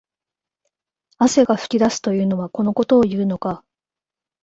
[1.19, 3.63] 汗が噴き出すとはこのことを言うのか